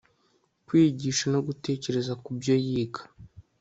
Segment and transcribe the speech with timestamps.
[0.65, 3.01] kwiyigisha no gutekereza ku byo yiga